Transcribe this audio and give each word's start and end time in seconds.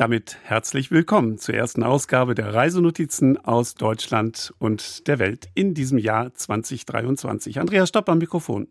Damit 0.00 0.38
herzlich 0.44 0.90
willkommen 0.90 1.36
zur 1.36 1.54
ersten 1.54 1.82
Ausgabe 1.82 2.34
der 2.34 2.54
Reisenotizen 2.54 3.36
aus 3.36 3.74
Deutschland 3.74 4.54
und 4.58 5.06
der 5.06 5.18
Welt 5.18 5.50
in 5.54 5.74
diesem 5.74 5.98
Jahr 5.98 6.32
2023. 6.32 7.60
Andreas 7.60 7.90
Stopp 7.90 8.08
am 8.08 8.16
Mikrofon. 8.16 8.68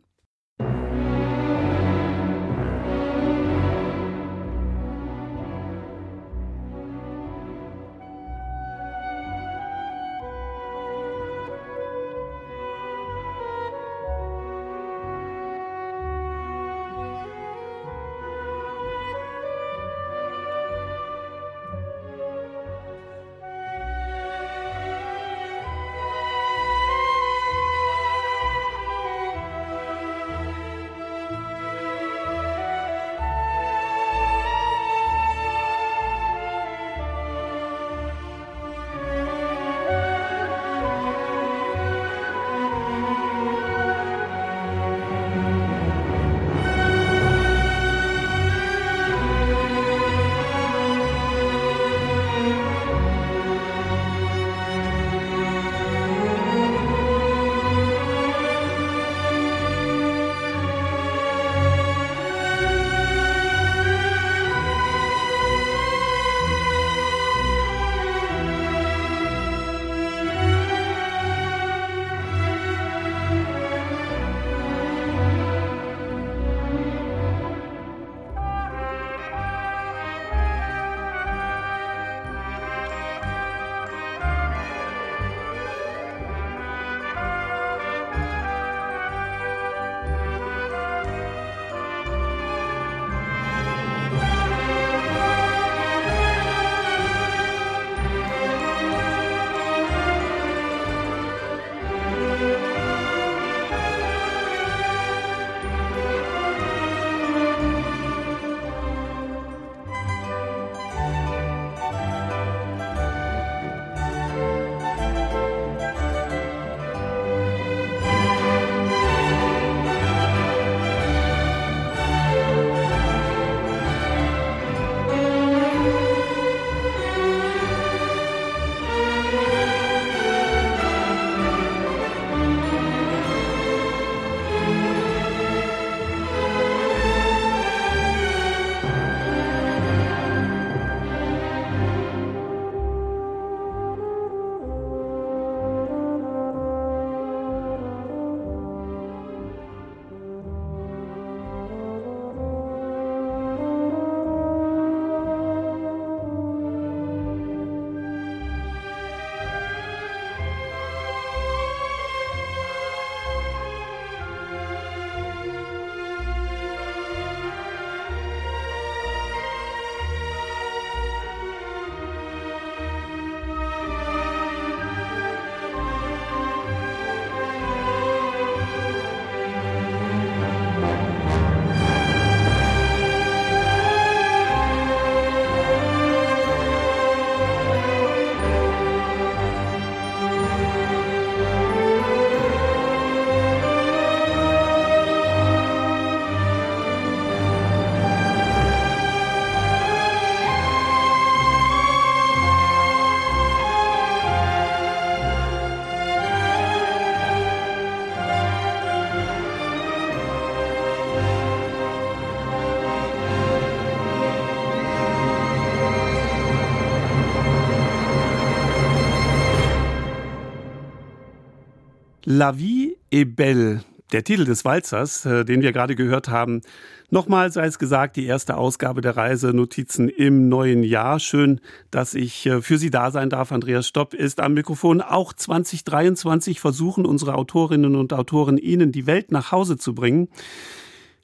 La 222.31 222.51
vie 222.51 222.95
est 223.09 223.25
belle. 223.25 223.83
Der 224.11 224.23
Titel 224.23 224.45
des 224.45 224.63
Walzers, 224.63 225.25
äh, 225.25 225.43
den 225.43 225.63
wir 225.63 225.71
gerade 225.71 225.95
gehört 225.95 226.29
haben. 226.29 226.61
Nochmal 227.09 227.51
sei 227.51 227.65
es 227.65 227.79
gesagt, 227.79 228.17
die 228.17 228.27
erste 228.27 228.55
Ausgabe 228.55 229.01
der 229.01 229.17
Reisenotizen 229.17 230.09
im 230.09 230.47
neuen 230.47 230.83
Jahr. 230.83 231.19
Schön, 231.19 231.59
dass 231.89 232.13
ich 232.13 232.45
äh, 232.45 232.61
für 232.61 232.77
Sie 232.77 232.91
da 232.91 233.09
sein 233.09 233.31
darf. 233.31 233.51
Andreas 233.51 233.87
Stopp 233.87 234.13
ist 234.13 234.41
am 234.41 234.53
Mikrofon. 234.53 235.01
Auch 235.01 235.33
2023 235.33 236.59
versuchen 236.59 237.07
unsere 237.07 237.33
Autorinnen 237.33 237.95
und 237.95 238.13
Autoren 238.13 238.59
Ihnen 238.59 238.91
die 238.91 239.07
Welt 239.07 239.31
nach 239.31 239.51
Hause 239.51 239.77
zu 239.77 239.95
bringen. 239.95 240.27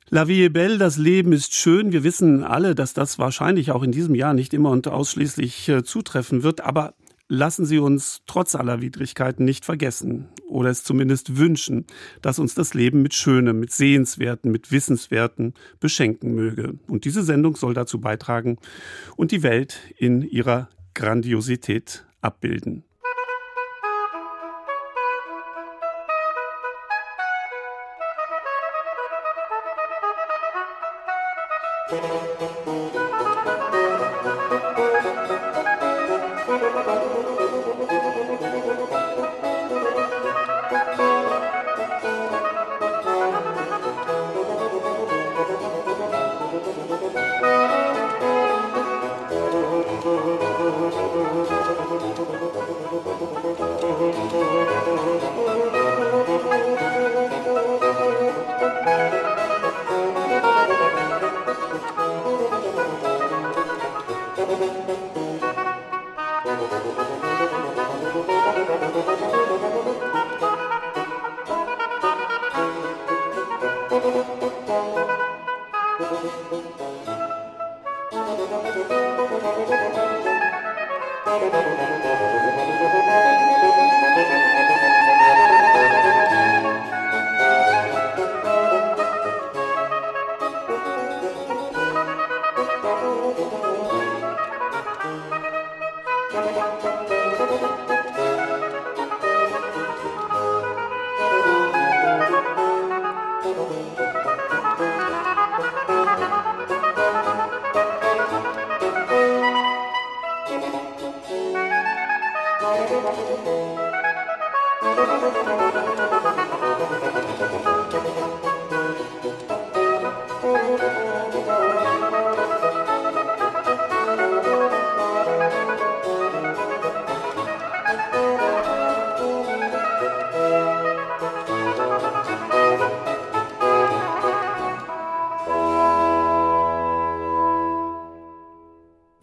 La 0.09 0.27
vie 0.27 0.45
est 0.45 0.53
belle, 0.53 0.79
das 0.79 0.97
Leben 0.97 1.33
ist 1.33 1.53
schön. 1.53 1.91
Wir 1.91 2.03
wissen 2.03 2.43
alle, 2.43 2.73
dass 2.73 2.95
das 2.95 3.19
wahrscheinlich 3.19 3.69
auch 3.69 3.83
in 3.83 3.91
diesem 3.91 4.15
Jahr 4.15 4.33
nicht 4.33 4.55
immer 4.55 4.71
und 4.71 4.87
ausschließlich 4.87 5.69
äh, 5.69 5.83
zutreffen 5.83 6.41
wird. 6.41 6.61
Aber 6.61 6.95
lassen 7.27 7.65
Sie 7.65 7.79
uns 7.79 8.21
trotz 8.27 8.55
aller 8.55 8.81
Widrigkeiten 8.81 9.45
nicht 9.45 9.65
vergessen 9.65 10.29
oder 10.47 10.69
es 10.69 10.83
zumindest 10.83 11.37
wünschen, 11.37 11.85
dass 12.21 12.39
uns 12.39 12.55
das 12.55 12.73
Leben 12.73 13.01
mit 13.01 13.13
Schönem, 13.13 13.59
mit 13.59 13.71
Sehenswerten, 13.71 14.51
mit 14.51 14.71
Wissenswerten 14.71 15.53
beschenken 15.79 16.33
möge. 16.33 16.79
Und 16.87 17.05
diese 17.05 17.23
Sendung 17.23 17.55
soll 17.55 17.73
dazu 17.73 17.99
beitragen 17.99 18.57
und 19.17 19.31
die 19.31 19.43
Welt 19.43 19.79
in 19.97 20.21
ihrer 20.21 20.69
Grandiosität 20.93 22.05
abbilden. 22.21 22.84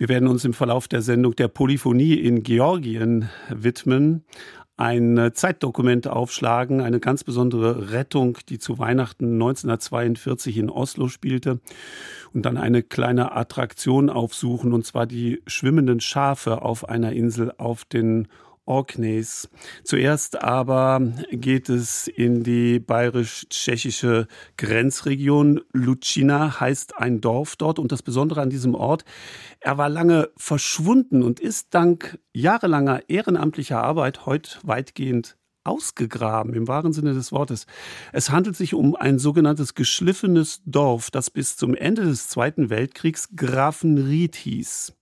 Wir 0.03 0.09
werden 0.09 0.27
uns 0.27 0.45
im 0.45 0.53
Verlauf 0.53 0.89
der 0.89 1.01
Sendung 1.01 1.37
der 1.37 1.47
Polyphonie 1.47 2.15
in 2.15 2.43
Georgien 2.43 3.29
widmen, 3.49 4.25
ein 4.77 5.31
Zeitdokument 5.33 6.09
aufschlagen, 6.09 6.81
eine 6.81 6.99
ganz 6.99 7.23
besondere 7.23 7.93
Rettung, 7.93 8.37
die 8.49 8.59
zu 8.59 8.81
Weihnachten 8.81 9.35
1942 9.35 10.59
in 10.59 10.71
Oslo 10.71 11.07
spielte 11.07 11.61
und 12.35 12.45
dann 12.45 12.57
eine 12.57 12.83
kleine 12.83 13.37
Attraktion 13.37 14.11
aufsuchen, 14.11 14.73
und 14.73 14.85
zwar 14.85 15.07
die 15.07 15.41
schwimmenden 15.47 16.01
Schafe 16.01 16.63
auf 16.63 16.89
einer 16.89 17.13
Insel 17.13 17.53
auf 17.57 17.85
den 17.85 18.27
Orkneys. 18.65 19.49
Zuerst 19.85 20.43
aber 20.43 21.01
geht 21.31 21.69
es 21.69 22.09
in 22.09 22.43
die 22.43 22.79
bayerisch-tschechische 22.79 24.27
Grenzregion. 24.57 25.61
Lucina 25.73 26.61
heißt 26.61 26.97
ein 26.97 27.21
Dorf 27.21 27.57
dort 27.57 27.79
und 27.79 27.93
das 27.93 28.03
Besondere 28.03 28.41
an 28.41 28.51
diesem 28.51 28.75
Ort, 28.75 29.05
er 29.61 29.79
war 29.79 29.89
lange 29.89 30.31
verschwunden 30.37 31.23
und 31.23 31.41
ist 31.41 31.69
dank 31.75 32.19
jahrelanger 32.33 33.03
ehrenamtlicher 33.09 33.83
Arbeit 33.83 34.27
heute 34.27 34.59
weitgehend 34.63 35.37
ausgegraben 35.65 36.55
im 36.55 36.69
wahren 36.69 36.93
Sinne 36.93 37.15
des 37.15 37.33
Wortes. 37.33 37.67
Es 38.13 38.31
handelt 38.31 38.57
sich 38.57 38.75
um 38.75 38.97
ein 38.97 39.19
sogenanntes 39.19 39.75
geschliffenes 39.75 40.63
Dorf, 40.67 41.11
das 41.11 41.31
bis 41.31 41.57
zum 41.57 41.75
Ende 41.75 42.03
des 42.03 42.29
Zweiten 42.29 42.71
Weltkriegs 42.71 43.29
Grafenried 43.37 44.37
hieß. 44.37 44.95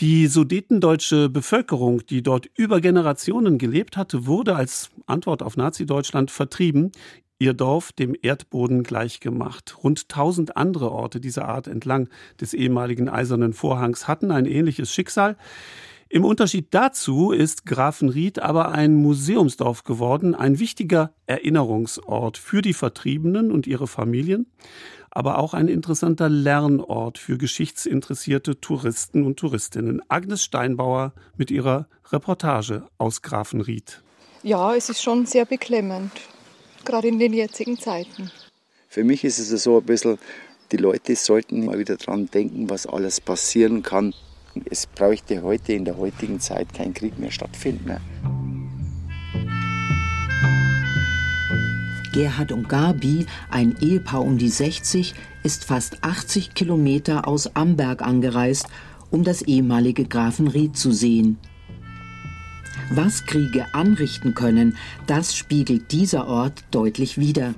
Die 0.00 0.28
sudetendeutsche 0.28 1.28
Bevölkerung, 1.28 2.06
die 2.06 2.22
dort 2.22 2.48
über 2.56 2.80
Generationen 2.80 3.58
gelebt 3.58 3.96
hatte, 3.96 4.26
wurde 4.26 4.56
als 4.56 4.90
Antwort 5.06 5.42
auf 5.42 5.56
Nazi-Deutschland 5.56 6.30
vertrieben, 6.30 6.92
ihr 7.38 7.54
Dorf 7.54 7.92
dem 7.92 8.14
Erdboden 8.20 8.82
gleichgemacht. 8.82 9.82
Rund 9.82 10.04
1000 10.08 10.56
andere 10.56 10.92
Orte 10.92 11.20
dieser 11.20 11.48
Art 11.48 11.66
entlang 11.66 12.08
des 12.40 12.54
ehemaligen 12.54 13.08
Eisernen 13.08 13.52
Vorhangs 13.52 14.08
hatten 14.08 14.30
ein 14.30 14.46
ähnliches 14.46 14.92
Schicksal. 14.92 15.36
Im 16.12 16.24
Unterschied 16.24 16.68
dazu 16.72 17.30
ist 17.30 17.66
Grafenried 17.66 18.40
aber 18.40 18.72
ein 18.72 18.96
Museumsdorf 18.96 19.84
geworden, 19.84 20.34
ein 20.34 20.58
wichtiger 20.58 21.14
Erinnerungsort 21.26 22.36
für 22.36 22.62
die 22.62 22.72
Vertriebenen 22.72 23.52
und 23.52 23.66
ihre 23.68 23.86
Familien 23.86 24.46
aber 25.10 25.38
auch 25.38 25.54
ein 25.54 25.68
interessanter 25.68 26.28
Lernort 26.28 27.18
für 27.18 27.36
geschichtsinteressierte 27.36 28.60
Touristen 28.60 29.24
und 29.24 29.38
Touristinnen. 29.38 30.02
Agnes 30.08 30.44
Steinbauer 30.44 31.12
mit 31.36 31.50
ihrer 31.50 31.86
Reportage 32.10 32.84
aus 32.98 33.22
Grafenried. 33.22 34.02
Ja, 34.42 34.74
es 34.74 34.88
ist 34.88 35.02
schon 35.02 35.26
sehr 35.26 35.44
beklemmend, 35.44 36.12
gerade 36.84 37.08
in 37.08 37.18
den 37.18 37.32
jetzigen 37.32 37.78
Zeiten. 37.78 38.30
Für 38.88 39.04
mich 39.04 39.24
ist 39.24 39.38
es 39.38 39.62
so 39.62 39.78
ein 39.78 39.84
bisschen, 39.84 40.18
die 40.72 40.76
Leute 40.76 41.14
sollten 41.16 41.64
mal 41.66 41.78
wieder 41.78 41.96
dran 41.96 42.26
denken, 42.26 42.70
was 42.70 42.86
alles 42.86 43.20
passieren 43.20 43.82
kann. 43.82 44.14
Es 44.64 44.86
bräuchte 44.86 45.42
heute 45.42 45.72
in 45.72 45.84
der 45.84 45.96
heutigen 45.96 46.40
Zeit 46.40 46.72
kein 46.74 46.94
Krieg 46.94 47.18
mehr 47.18 47.30
stattfinden. 47.30 47.98
Gerhard 52.12 52.52
und 52.52 52.68
Gabi, 52.68 53.26
ein 53.50 53.76
Ehepaar 53.80 54.22
um 54.22 54.38
die 54.38 54.48
60, 54.48 55.14
ist 55.42 55.64
fast 55.64 56.02
80 56.02 56.54
Kilometer 56.54 57.26
aus 57.26 57.54
Amberg 57.56 58.02
angereist, 58.02 58.66
um 59.10 59.24
das 59.24 59.42
ehemalige 59.42 60.04
Grafenried 60.04 60.76
zu 60.76 60.92
sehen. 60.92 61.38
Was 62.92 63.24
Kriege 63.24 63.66
anrichten 63.72 64.34
können, 64.34 64.76
das 65.06 65.36
spiegelt 65.36 65.92
dieser 65.92 66.26
Ort 66.26 66.64
deutlich 66.70 67.18
wider. 67.18 67.54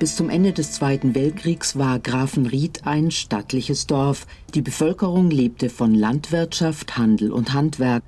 Bis 0.00 0.16
zum 0.16 0.30
Ende 0.30 0.52
des 0.52 0.72
Zweiten 0.72 1.14
Weltkriegs 1.14 1.76
war 1.76 1.98
Grafenried 1.98 2.86
ein 2.86 3.10
stattliches 3.10 3.86
Dorf. 3.86 4.26
Die 4.54 4.62
Bevölkerung 4.62 5.30
lebte 5.30 5.68
von 5.68 5.94
Landwirtschaft, 5.94 6.96
Handel 6.96 7.30
und 7.30 7.52
Handwerk. 7.52 8.02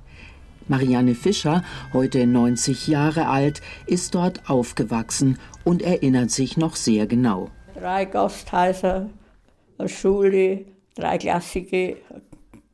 Marianne 0.67 1.15
Fischer, 1.15 1.63
heute 1.91 2.25
90 2.25 2.87
Jahre 2.87 3.27
alt, 3.27 3.61
ist 3.85 4.15
dort 4.15 4.49
aufgewachsen 4.49 5.39
und 5.63 5.81
erinnert 5.81 6.31
sich 6.31 6.57
noch 6.57 6.75
sehr 6.75 7.07
genau. 7.07 7.49
Drei 7.75 8.05
Gasthäuser, 8.05 9.09
eine 9.77 9.89
Schule, 9.89 10.65
dreiklassige 10.95 11.97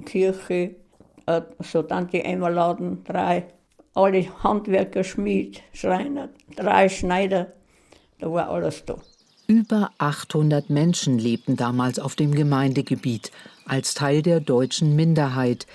Kirche, 0.05 0.75
so 1.59 1.83
Tante 1.83 2.23
Emma 2.23 2.49
Laden, 2.49 3.03
drei, 3.03 3.45
alle 3.93 4.25
Handwerker, 4.43 5.03
Schmied, 5.03 5.61
Schreiner, 5.73 6.29
drei 6.55 6.89
Schneider, 6.89 7.53
da 8.19 8.31
war 8.31 8.49
alles 8.49 8.85
da. 8.85 8.97
Über 9.47 9.89
800 9.97 10.69
Menschen 10.69 11.17
lebten 11.17 11.55
damals 11.55 11.97
auf 11.97 12.15
dem 12.15 12.35
Gemeindegebiet 12.35 13.31
als 13.65 13.93
Teil 13.95 14.21
der 14.21 14.39
deutschen 14.39 14.95
Minderheit, 14.95 15.65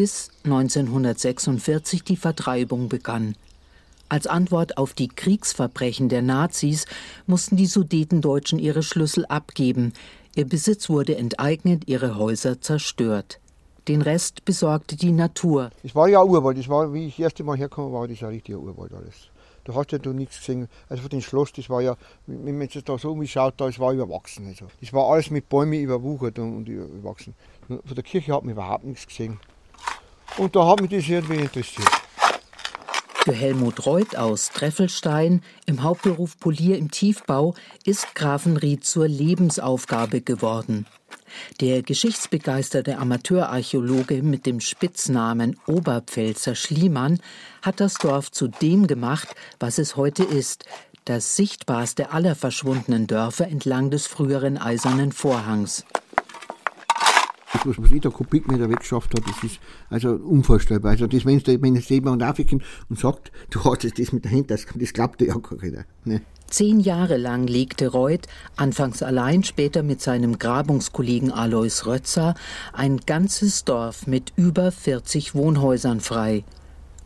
bis 0.00 0.30
1946 0.44 2.04
die 2.04 2.16
Vertreibung 2.16 2.88
begann. 2.88 3.34
Als 4.08 4.26
Antwort 4.26 4.78
auf 4.78 4.94
die 4.94 5.08
Kriegsverbrechen 5.08 6.08
der 6.08 6.22
Nazis 6.22 6.86
mussten 7.26 7.58
die 7.58 7.66
Sudetendeutschen 7.66 8.58
ihre 8.58 8.82
Schlüssel 8.82 9.26
abgeben. 9.26 9.92
Ihr 10.34 10.48
Besitz 10.48 10.88
wurde 10.88 11.18
enteignet, 11.18 11.82
ihre 11.84 12.16
Häuser 12.16 12.62
zerstört. 12.62 13.40
Den 13.88 14.00
Rest 14.00 14.46
besorgte 14.46 14.96
die 14.96 15.12
Natur. 15.12 15.68
Es 15.82 15.94
war 15.94 16.08
ja 16.08 16.24
Urwald. 16.24 16.56
Das 16.56 16.70
war, 16.70 16.94
wie 16.94 17.08
ich 17.08 17.16
das 17.16 17.24
erste 17.24 17.44
Mal 17.44 17.58
herkomme, 17.58 17.92
war 17.92 18.08
das 18.08 18.20
ja 18.20 18.28
richtiger 18.28 18.58
Urwald 18.58 18.94
alles. 18.94 19.28
Da 19.64 19.74
hast 19.74 19.92
ja 19.92 19.98
nichts 19.98 20.38
gesehen. 20.38 20.68
Also 20.88 21.02
von 21.02 21.10
dem 21.10 21.20
Schloss, 21.20 21.52
das 21.52 21.68
war 21.68 21.82
ja, 21.82 21.98
wenn 22.26 22.56
man 22.56 22.68
jetzt 22.68 22.88
da 22.88 22.96
so 22.96 23.12
umschaut, 23.12 23.52
da, 23.58 23.68
es 23.68 23.78
war 23.78 23.92
überwachsen. 23.92 24.46
Also. 24.46 24.64
Das 24.80 24.94
war 24.94 25.10
alles 25.10 25.28
mit 25.28 25.50
Bäumen 25.50 25.78
überwuchert 25.78 26.38
und 26.38 26.66
überwachsen. 26.70 27.34
Von 27.68 27.94
der 27.94 28.02
Kirche 28.02 28.32
hat 28.32 28.44
man 28.44 28.52
überhaupt 28.52 28.84
nichts 28.84 29.06
gesehen. 29.06 29.38
Und 30.40 30.56
da 30.56 30.66
hat 30.66 30.80
mich 30.80 30.88
das 30.88 31.06
irgendwie 31.06 31.36
interessiert. 31.36 31.86
Für 33.24 33.34
Helmut 33.34 33.84
Reuth 33.84 34.16
aus 34.16 34.48
Treffelstein, 34.48 35.42
im 35.66 35.82
Hauptberuf 35.82 36.38
Polier 36.38 36.78
im 36.78 36.90
Tiefbau, 36.90 37.54
ist 37.84 38.14
Grafenried 38.14 38.82
zur 38.82 39.06
Lebensaufgabe 39.06 40.22
geworden. 40.22 40.86
Der 41.60 41.82
geschichtsbegeisterte 41.82 42.96
Amateurarchäologe 42.96 44.22
mit 44.22 44.46
dem 44.46 44.60
Spitznamen 44.60 45.60
Oberpfälzer 45.66 46.54
Schliemann 46.54 47.20
hat 47.60 47.78
das 47.78 47.96
Dorf 47.96 48.32
zu 48.32 48.48
dem 48.48 48.86
gemacht, 48.86 49.28
was 49.58 49.76
es 49.76 49.96
heute 49.96 50.24
ist, 50.24 50.64
das 51.04 51.36
sichtbarste 51.36 52.12
aller 52.12 52.34
verschwundenen 52.34 53.06
Dörfer 53.06 53.46
entlang 53.46 53.90
des 53.90 54.06
früheren 54.06 54.56
Eisernen 54.56 55.12
Vorhangs. 55.12 55.84
Das, 57.52 57.66
was, 57.66 57.82
was 57.82 57.90
ich 57.90 58.00
da 58.00 58.10
Kubikmeter 58.10 58.68
weggeschafft 58.68 59.12
habe, 59.14 59.24
das 59.28 59.42
ist 59.42 59.60
also 59.88 60.10
unvorstellbar. 60.10 60.92
Also 60.92 61.06
das, 61.06 61.24
wenn, 61.24 61.44
wenn 61.62 61.74
jetzt 61.74 61.90
jemand 61.90 62.22
aufkommt 62.22 62.62
und 62.88 62.98
sagt, 62.98 63.32
du 63.50 63.64
hast 63.64 63.84
das 63.98 64.12
mit 64.12 64.24
dahinter, 64.24 64.54
das, 64.54 64.66
das 64.74 64.92
glaubt 64.92 65.20
ja 65.20 65.34
keiner. 65.38 65.84
Ne? 66.04 66.22
Zehn 66.50 66.80
Jahre 66.80 67.16
lang 67.16 67.46
legte 67.46 67.88
Reuth, 67.88 68.26
anfangs 68.56 69.04
allein, 69.04 69.44
später 69.44 69.84
mit 69.84 70.00
seinem 70.00 70.38
Grabungskollegen 70.38 71.30
Alois 71.30 71.86
Rötzer, 71.86 72.34
ein 72.72 72.98
ganzes 72.98 73.64
Dorf 73.64 74.08
mit 74.08 74.32
über 74.34 74.72
40 74.72 75.34
Wohnhäusern 75.36 76.00
frei. 76.00 76.44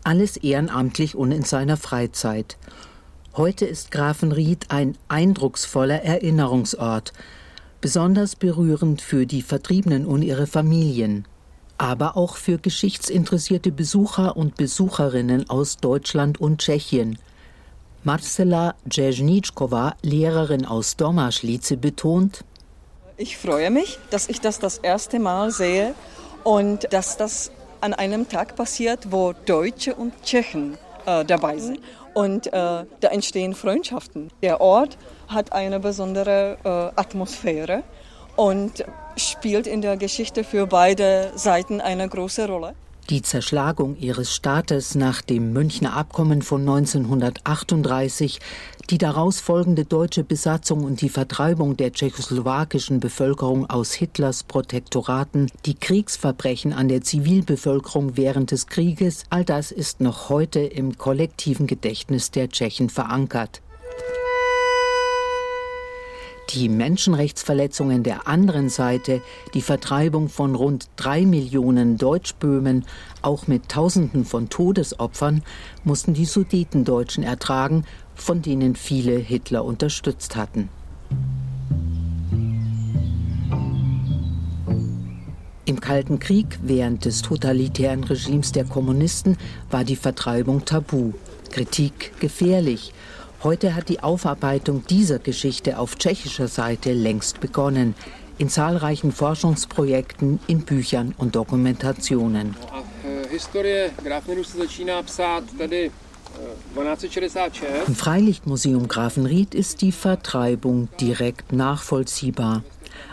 Alles 0.02 0.38
ehrenamtlich 0.38 1.14
und 1.14 1.30
in 1.30 1.42
seiner 1.42 1.76
Freizeit. 1.76 2.56
Heute 3.36 3.66
ist 3.66 3.90
Grafenried 3.90 4.66
ein 4.70 4.96
eindrucksvoller 5.08 6.02
Erinnerungsort, 6.02 7.12
besonders 7.84 8.34
berührend 8.34 9.02
für 9.02 9.26
die 9.26 9.42
Vertriebenen 9.42 10.06
und 10.06 10.22
ihre 10.22 10.46
Familien, 10.46 11.28
aber 11.76 12.16
auch 12.16 12.38
für 12.38 12.56
geschichtsinteressierte 12.56 13.72
Besucher 13.72 14.38
und 14.38 14.56
Besucherinnen 14.56 15.50
aus 15.50 15.76
Deutschland 15.76 16.40
und 16.40 16.62
Tschechien. 16.62 17.18
Marcela 18.02 18.74
Dzerzhnitschkova, 18.88 19.96
Lehrerin 20.00 20.64
aus 20.64 20.96
Domaschlice, 20.96 21.76
betont, 21.76 22.42
ich 23.18 23.36
freue 23.36 23.70
mich, 23.70 23.98
dass 24.08 24.30
ich 24.30 24.40
das 24.40 24.58
das 24.58 24.78
erste 24.78 25.18
Mal 25.18 25.50
sehe 25.50 25.94
und 26.42 26.90
dass 26.90 27.18
das 27.18 27.50
an 27.82 27.92
einem 27.92 28.26
Tag 28.30 28.56
passiert, 28.56 29.12
wo 29.12 29.34
Deutsche 29.44 29.94
und 29.94 30.14
Tschechen 30.22 30.78
äh, 31.04 31.22
dabei 31.22 31.58
sind. 31.58 31.80
Und 32.14 32.46
äh, 32.46 32.50
da 32.52 33.08
entstehen 33.10 33.54
Freundschaften. 33.54 34.30
Der 34.42 34.62
Ort 34.62 34.96
hat 35.28 35.52
eine 35.52 35.80
besondere 35.80 36.56
äh, 36.64 37.00
Atmosphäre 37.00 37.82
und 38.36 38.84
spielt 39.16 39.66
in 39.66 39.80
der 39.80 39.96
Geschichte 39.96 40.44
für 40.44 40.66
beide 40.66 41.32
Seiten 41.34 41.80
eine 41.80 42.08
große 42.08 42.46
Rolle. 42.48 42.74
Die 43.10 43.20
Zerschlagung 43.20 43.98
ihres 43.98 44.34
Staates 44.34 44.94
nach 44.94 45.20
dem 45.20 45.52
Münchner 45.52 45.94
Abkommen 45.94 46.40
von 46.40 46.62
1938, 46.62 48.40
die 48.88 48.96
daraus 48.96 49.40
folgende 49.40 49.84
deutsche 49.84 50.24
Besatzung 50.24 50.84
und 50.84 51.02
die 51.02 51.10
Vertreibung 51.10 51.76
der 51.76 51.92
tschechoslowakischen 51.92 53.00
Bevölkerung 53.00 53.68
aus 53.68 53.92
Hitlers 53.92 54.42
Protektoraten, 54.42 55.50
die 55.66 55.74
Kriegsverbrechen 55.74 56.72
an 56.72 56.88
der 56.88 57.02
Zivilbevölkerung 57.02 58.16
während 58.16 58.52
des 58.52 58.68
Krieges, 58.68 59.24
all 59.28 59.44
das 59.44 59.70
ist 59.70 60.00
noch 60.00 60.30
heute 60.30 60.60
im 60.60 60.96
kollektiven 60.96 61.66
Gedächtnis 61.66 62.30
der 62.30 62.48
Tschechen 62.48 62.88
verankert. 62.88 63.60
Die 66.54 66.68
Menschenrechtsverletzungen 66.68 68.04
der 68.04 68.28
anderen 68.28 68.68
Seite, 68.68 69.22
die 69.54 69.60
Vertreibung 69.60 70.28
von 70.28 70.54
rund 70.54 70.88
drei 70.94 71.26
Millionen 71.26 71.98
Deutschböhmen, 71.98 72.84
auch 73.22 73.48
mit 73.48 73.68
Tausenden 73.68 74.24
von 74.24 74.50
Todesopfern, 74.50 75.42
mussten 75.82 76.14
die 76.14 76.26
Sudetendeutschen 76.26 77.24
ertragen, 77.24 77.84
von 78.14 78.40
denen 78.40 78.76
viele 78.76 79.16
Hitler 79.16 79.64
unterstützt 79.64 80.36
hatten. 80.36 80.68
Im 85.64 85.80
Kalten 85.80 86.20
Krieg, 86.20 86.60
während 86.62 87.04
des 87.04 87.22
totalitären 87.22 88.04
Regimes 88.04 88.52
der 88.52 88.64
Kommunisten, 88.64 89.36
war 89.72 89.82
die 89.82 89.96
Vertreibung 89.96 90.64
tabu, 90.64 91.14
Kritik 91.50 92.12
gefährlich 92.20 92.92
Heute 93.44 93.74
hat 93.74 93.90
die 93.90 94.00
Aufarbeitung 94.00 94.86
dieser 94.86 95.18
Geschichte 95.18 95.78
auf 95.78 95.96
tschechischer 95.96 96.48
Seite 96.48 96.94
längst 96.94 97.40
begonnen, 97.40 97.94
in 98.38 98.48
zahlreichen 98.48 99.12
Forschungsprojekten, 99.12 100.40
in 100.46 100.62
Büchern 100.62 101.14
und 101.18 101.36
Dokumentationen. 101.36 102.56
Im 107.86 107.94
Freilichtmuseum 107.94 108.88
Grafenried 108.88 109.54
ist 109.54 109.82
die 109.82 109.92
Vertreibung 109.92 110.88
direkt 110.98 111.52
nachvollziehbar. 111.52 112.64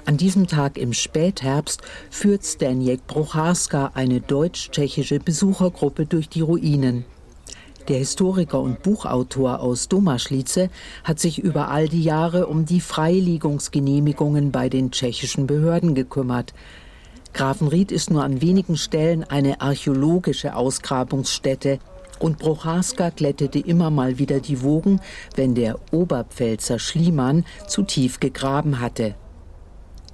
An 0.06 0.16
diesem 0.16 0.48
Tag 0.48 0.78
im 0.78 0.94
Spätherbst 0.94 1.82
führt 2.10 2.46
Stanjek 2.46 3.06
Brucharska 3.06 3.92
eine 3.96 4.22
deutsch-tschechische 4.22 5.20
Besuchergruppe 5.20 6.06
durch 6.06 6.30
die 6.30 6.42
Ruinen. 6.42 7.04
Der 7.88 7.98
Historiker 7.98 8.60
und 8.60 8.84
Buchautor 8.84 9.60
aus 9.60 9.88
Domaschlice 9.88 10.70
hat 11.04 11.20
sich 11.20 11.40
über 11.40 11.70
all 11.70 11.88
die 11.88 12.04
Jahre 12.04 12.48
um 12.48 12.66
die 12.66 12.82
Freilegungsgenehmigungen 12.82 14.52
bei 14.52 14.70
den 14.70 14.92
tschechischen 14.92 15.48
Behörden 15.48 15.96
gekümmert. 15.96 16.54
Grafenried 17.34 17.92
ist 17.92 18.12
nur 18.12 18.24
an 18.24 18.42
wenigen 18.42 18.78
Stellen 18.78 19.24
eine 19.24 19.62
archäologische 19.62 20.56
Ausgrabungsstätte 20.56 21.80
und 22.20 22.38
Procharska 22.38 23.10
glättete 23.10 23.60
immer 23.60 23.90
mal 23.90 24.20
wieder 24.20 24.40
die 24.40 24.62
Wogen, 24.62 25.00
wenn 25.36 25.56
der 25.56 25.80
Oberpfälzer 25.92 26.78
Schliemann 26.78 27.46
zu 27.68 27.82
tief 27.84 28.20
gegraben 28.20 28.80
hatte. 28.80 29.16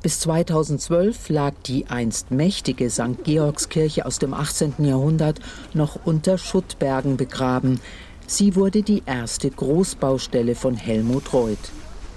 Bis 0.04 0.20
2012 0.20 1.30
lag 1.30 1.54
die 1.66 1.88
einst 1.88 2.32
mächtige 2.32 2.90
St. 2.90 3.24
Georgskirche 3.24 4.06
aus 4.06 4.20
dem 4.20 4.34
18. 4.34 4.76
Jahrhundert 4.86 5.40
noch 5.74 6.00
unter 6.06 6.38
Schuttbergen 6.38 7.18
begraben. 7.18 7.80
Sie 8.28 8.56
wurde 8.56 8.84
die 8.84 9.04
erste 9.06 9.50
Großbaustelle 9.50 10.54
von 10.54 10.76
Helmut 10.76 11.34
Reuth. 11.34 11.72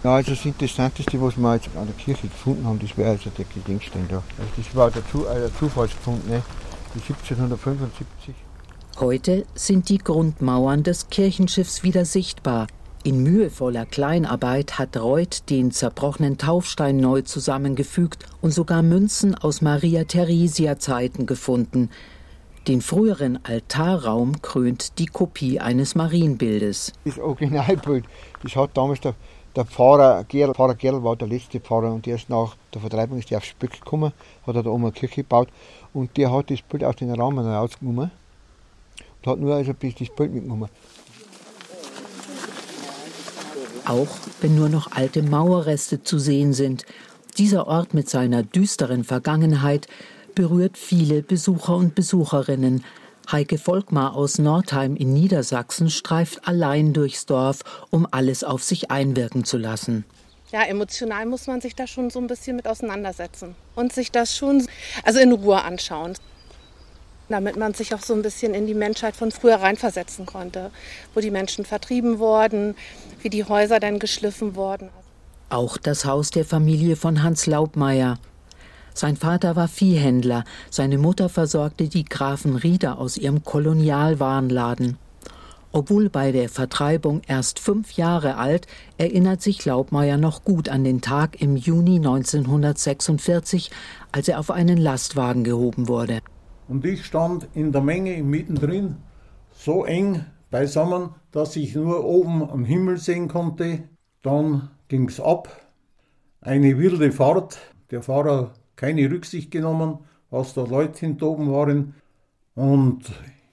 Ja, 0.05 0.15
also 0.17 0.33
das 0.33 0.45
Interessanteste, 0.45 1.21
was 1.21 1.37
wir 1.37 1.55
jetzt 1.55 1.69
an 1.77 1.87
der 1.87 1.97
Kirche 1.97 2.29
gefunden 2.29 2.67
haben, 2.67 2.79
das 2.79 2.97
wäre 2.97 3.11
also 3.11 3.31
der 3.31 3.45
Gedenkstein 3.45 4.07
da. 4.09 4.23
Also 4.39 4.51
das 4.57 4.75
war 4.75 4.91
der, 4.91 5.07
Zu 5.11 5.27
äh, 5.27 5.41
der 5.41 5.55
Zufallsfund, 5.57 6.29
ne? 6.29 6.43
1775. 6.95 8.35
Heute 8.99 9.47
sind 9.55 9.89
die 9.89 9.99
Grundmauern 9.99 10.83
des 10.83 11.09
Kirchenschiffs 11.09 11.83
wieder 11.83 12.05
sichtbar. 12.05 12.67
In 13.03 13.23
mühevoller 13.23 13.87
Kleinarbeit 13.87 14.79
hat 14.79 14.95
Reuth 14.99 15.49
den 15.49 15.71
zerbrochenen 15.71 16.37
Taufstein 16.37 16.99
neu 16.99 17.23
zusammengefügt 17.23 18.27
und 18.43 18.51
sogar 18.51 18.83
Münzen 18.83 19.35
aus 19.35 19.63
Maria 19.63 20.05
Theresia 20.05 20.79
Zeiten 20.79 21.25
gefunden. 21.25 21.89
Den 22.69 22.83
früheren 22.83 23.43
Altarraum 23.43 24.43
krönt 24.43 24.99
die 24.99 25.07
Kopie 25.07 25.61
eines 25.61 25.95
Marienbildes. 25.95 26.93
Das 27.07 27.19
Originalbild, 27.19 28.05
das 28.43 28.55
hat 28.55 28.77
damals 28.77 29.01
der, 29.01 29.15
der 29.57 29.65
Pfarrer 29.65 30.25
Gerl, 30.25 30.53
Pfarrer 30.53 30.75
Gerl 30.75 31.03
war 31.03 31.17
der 31.17 31.29
letzte 31.29 31.59
Pfarrer 31.59 31.95
und 31.95 32.07
erst 32.07 32.29
nach 32.29 32.55
der 32.75 32.83
Vertreibung 32.83 33.19
ist 33.19 33.33
er 33.33 33.39
aufs 33.39 33.47
Spöck 33.47 33.81
gekommen, 33.81 34.13
hat 34.47 34.57
er 34.57 34.63
da 34.63 34.69
oben 34.69 34.85
eine 34.85 34.93
Kirche 34.93 35.23
gebaut 35.23 35.49
und 35.95 36.15
der 36.19 36.31
hat 36.31 36.51
das 36.51 36.61
Bild 36.61 36.85
aus 36.85 36.97
den 36.97 37.11
Rahmen 37.19 37.47
rausgenommen 37.47 38.11
und 39.23 39.27
hat 39.27 39.39
nur 39.39 39.55
also 39.55 39.73
das 39.73 39.79
Bild 39.79 40.35
mitgenommen. 40.35 40.69
Auch 43.87 44.09
wenn 44.41 44.55
nur 44.55 44.69
noch 44.69 44.93
alte 44.93 45.23
Mauerreste 45.23 46.03
zu 46.03 46.19
sehen 46.19 46.53
sind. 46.53 46.85
Dieser 47.39 47.67
Ort 47.67 47.95
mit 47.95 48.09
seiner 48.09 48.43
düsteren 48.43 49.05
Vergangenheit 49.05 49.87
berührt 50.35 50.77
viele 50.79 51.23
Besucher 51.23 51.77
und 51.77 51.95
Besucherinnen. 51.95 52.85
Heike 53.31 53.59
Volkmar 53.59 54.15
aus 54.15 54.39
Nordheim 54.39 54.97
in 54.97 55.13
Niedersachsen 55.13 55.91
streift 55.91 56.49
allein 56.49 56.93
durchs 56.93 57.27
Dorf, 57.27 57.61
um 57.91 58.07
alles 58.11 58.43
auf 58.43 58.63
sich 58.63 58.91
einwirken 58.91 59.45
zu 59.45 59.57
lassen. 59.57 60.05
Ja, 60.53 60.63
emotional 60.65 61.27
muss 61.27 61.47
man 61.47 61.61
sich 61.61 61.77
da 61.77 61.87
schon 61.87 62.11
so 62.11 62.19
ein 62.19 62.27
bisschen 62.27 62.57
mit 62.57 62.67
auseinandersetzen 62.67 63.55
und 63.77 63.93
sich 63.93 64.11
das 64.11 64.37
schon 64.37 64.67
also 65.05 65.21
in 65.21 65.31
Ruhe 65.31 65.63
anschauen 65.63 66.15
damit 67.33 67.57
man 67.57 67.75
sich 67.75 67.95
auch 67.95 68.03
so 68.03 68.15
ein 68.15 68.23
bisschen 68.23 68.55
in 68.55 68.67
die 68.67 68.75
Menschheit 68.75 69.17
von 69.17 69.31
früher 69.31 69.57
reinversetzen 69.57 70.27
konnte, 70.27 70.71
wo 71.15 71.21
die 71.21 71.31
Menschen 71.31 71.65
vertrieben 71.65 72.19
wurden, 72.19 72.75
wie 73.23 73.31
die 73.31 73.45
Häuser 73.45 73.81
dann 73.81 73.99
geschliffen 73.99 74.55
wurden. 74.55 74.91
Auch 75.49 75.77
das 75.77 76.05
Haus 76.05 76.31
der 76.31 76.45
Familie 76.45 76.97
von 76.97 77.23
Hans 77.23 77.47
Laubmeier. 77.47 78.19
Sein 78.95 79.17
Vater 79.17 79.57
war 79.57 79.69
Viehhändler, 79.69 80.45
seine 80.69 80.99
Mutter 80.99 81.29
versorgte 81.29 81.89
die 81.89 82.05
Grafen 82.05 82.57
Rieder 82.57 82.99
aus 82.99 83.17
ihrem 83.17 83.45
Kolonialwarenladen. 83.45 84.99
Obwohl 85.73 86.09
bei 86.09 86.33
der 86.33 86.49
Vertreibung 86.49 87.23
erst 87.29 87.61
fünf 87.61 87.93
Jahre 87.93 88.37
alt, 88.37 88.67
erinnert 88.99 89.41
sich 89.41 89.65
Laubmeier 89.65 90.17
noch 90.17 90.45
gut 90.45 90.69
an 90.69 90.83
den 90.83 91.01
Tag 91.01 91.41
im 91.41 91.57
Juni 91.57 91.97
1946, 91.97 93.71
als 94.11 94.27
er 94.27 94.41
auf 94.41 94.51
einen 94.51 94.79
Lastwagen 94.79 95.45
gehoben 95.45 95.87
wurde. 95.87 96.23
Und 96.71 96.85
ich 96.85 97.05
stand 97.05 97.49
in 97.55 97.73
der 97.73 97.81
Menge 97.81 98.23
mittendrin, 98.23 98.99
so 99.51 99.85
eng 99.85 100.25
beisammen, 100.53 101.11
dass 101.33 101.57
ich 101.57 101.75
nur 101.75 102.05
oben 102.05 102.49
am 102.49 102.65
Himmel 102.65 102.97
sehen 102.97 103.27
konnte. 103.27 103.89
Dann 104.23 104.71
ging 104.87 105.09
es 105.09 105.19
ab. 105.19 105.49
Eine 106.41 106.79
wilde 106.79 107.11
Fahrt. 107.11 107.59
Der 107.91 108.03
Fahrer 108.03 108.53
keine 108.77 109.11
Rücksicht 109.11 109.51
genommen, 109.51 109.99
was 110.31 110.55
da 110.55 110.63
Leute 110.63 111.01
hintoben 111.01 111.51
waren. 111.51 111.95
Und 112.55 113.01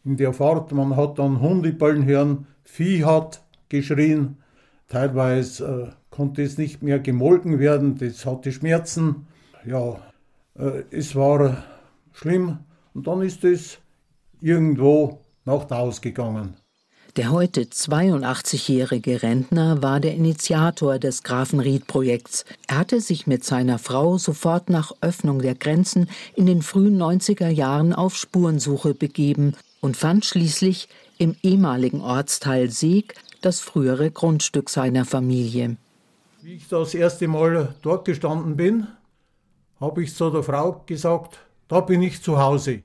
in 0.06 0.16
der 0.18 0.32
Fahrt, 0.32 0.72
man 0.72 0.96
hat 0.96 1.18
dann 1.18 1.42
Hunde 1.42 1.74
ballen 1.74 2.06
hören, 2.06 2.46
Vieh 2.64 3.04
hat 3.04 3.42
geschrien. 3.68 4.38
Teilweise 4.90 5.66
äh, 5.66 6.16
konnte 6.16 6.44
es 6.44 6.60
nicht 6.60 6.84
mehr 6.84 7.00
gemolken 7.00 7.58
werden, 7.58 7.98
das 7.98 8.28
hatte 8.28 8.52
Schmerzen. 8.52 9.26
Ja, 9.66 9.98
Äh, 10.58 10.84
es 10.92 11.16
war 11.16 11.64
schlimm 12.14 12.60
und 12.98 13.06
dann 13.06 13.22
ist 13.22 13.44
es 13.44 13.77
irgendwo 14.42 15.20
nach 15.46 15.70
Haus 15.70 16.01
gegangen. 16.01 16.56
Der 17.16 17.32
heute 17.32 17.62
82-jährige 17.62 19.22
Rentner 19.22 19.84
war 19.84 20.00
der 20.00 20.16
Initiator 20.16 20.98
des 20.98 21.22
Grafenried-Projekts. 21.22 22.46
Er 22.68 22.80
hatte 22.80 23.00
sich 23.00 23.27
mit 23.27 23.44
seiner 23.44 23.77
Frau 23.77 24.18
sofort 24.18 24.72
nach 24.72 24.94
Öffnung 25.01 25.44
der 25.44 25.54
Grenzen 25.54 26.10
in 26.36 26.48
den 26.48 26.63
frühen 26.63 27.00
90er 27.00 27.50
Jahren 27.50 27.94
auf 27.94 28.16
Spurensuche 28.16 28.96
begeben 28.96 29.54
und 29.80 29.96
fand 29.96 30.25
schließlich 30.25 30.89
im 31.20 31.36
ehemaligen 31.44 32.01
Ortsteil 32.01 32.72
Seeg 32.72 33.13
das 33.42 33.60
frühere 33.60 34.10
Grundstück 34.10 34.72
seiner 34.72 35.06
Familie. 35.06 35.77
Wie 36.42 36.56
ich 36.56 36.68
das 36.68 36.96
erste 36.96 37.27
Mal 37.27 37.75
dort 37.84 38.06
gestanden 38.06 38.58
bin, 38.58 38.88
habe 39.80 40.01
ich 40.01 40.16
zu 40.16 40.32
der 40.32 40.42
Frau 40.42 40.82
gesagt, 40.88 41.39
da 41.68 41.82
bin 41.82 42.01
ich 42.01 42.24
zu 42.24 42.39
Hause. 42.39 42.82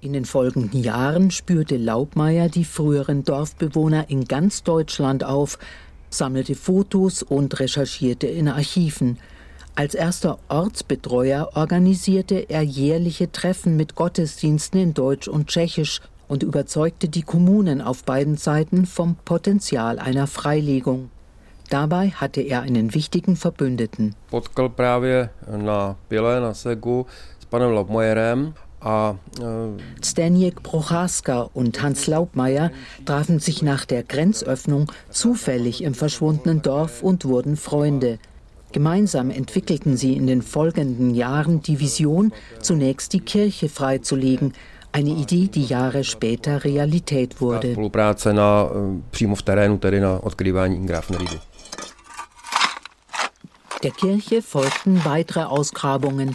In 0.00 0.12
den 0.12 0.24
folgenden 0.24 0.80
Jahren 0.80 1.32
spürte 1.32 1.76
Laubmeier 1.76 2.48
die 2.48 2.64
früheren 2.64 3.24
Dorfbewohner 3.24 4.08
in 4.08 4.26
ganz 4.26 4.62
Deutschland 4.62 5.24
auf, 5.24 5.58
sammelte 6.08 6.54
Fotos 6.54 7.24
und 7.24 7.58
recherchierte 7.58 8.28
in 8.28 8.46
Archiven. 8.46 9.18
Als 9.74 9.96
erster 9.96 10.38
Ortsbetreuer 10.48 11.50
organisierte 11.54 12.48
er 12.48 12.62
jährliche 12.62 13.32
Treffen 13.32 13.76
mit 13.76 13.96
Gottesdiensten 13.96 14.80
in 14.80 14.94
Deutsch 14.94 15.26
und 15.26 15.48
Tschechisch 15.48 16.00
und 16.28 16.44
überzeugte 16.44 17.08
die 17.08 17.22
Kommunen 17.22 17.80
auf 17.80 18.04
beiden 18.04 18.36
Seiten 18.36 18.86
vom 18.86 19.16
Potenzial 19.24 19.98
einer 19.98 20.28
Freilegung. 20.28 21.10
Dabei 21.70 22.10
hatte 22.10 22.40
er 22.40 22.62
einen 22.62 22.94
wichtigen 22.94 23.34
Verbündeten. 23.34 24.14
Potkal 24.30 24.68
právě 24.68 25.30
na 25.56 25.96
Pile, 26.08 26.40
na 26.40 26.54
Segu 26.54 27.04
s 27.40 27.44
panem 27.44 27.72
Laubmajerem 27.72 28.54
Staniek 28.80 30.62
Prochaska 30.62 31.50
und 31.52 31.82
Hans 31.82 32.06
Laubmeier 32.06 32.70
trafen 33.04 33.40
sich 33.40 33.62
nach 33.62 33.84
der 33.84 34.04
Grenzöffnung 34.04 34.92
zufällig 35.10 35.82
im 35.82 35.94
verschwundenen 35.94 36.62
Dorf 36.62 37.02
und 37.02 37.24
wurden 37.24 37.56
Freunde. 37.56 38.18
Gemeinsam 38.70 39.30
entwickelten 39.30 39.96
sie 39.96 40.14
in 40.14 40.26
den 40.26 40.42
folgenden 40.42 41.14
Jahren 41.14 41.62
die 41.62 41.80
Vision, 41.80 42.32
zunächst 42.60 43.14
die 43.14 43.20
Kirche 43.20 43.68
freizulegen, 43.68 44.52
eine 44.92 45.10
Idee, 45.10 45.48
die 45.48 45.64
Jahre 45.64 46.04
später 46.04 46.64
Realität 46.64 47.40
wurde. 47.40 47.74
Der 53.82 53.90
Kirche 53.92 54.42
folgten 54.42 55.04
weitere 55.04 55.42
Ausgrabungen, 55.44 56.34